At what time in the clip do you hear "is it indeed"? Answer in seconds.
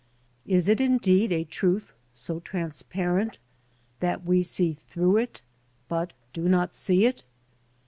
0.47-1.31